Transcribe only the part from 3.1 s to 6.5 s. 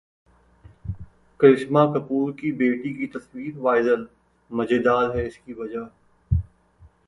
तस्वीर वायरल, मजेदार है इसकी वजह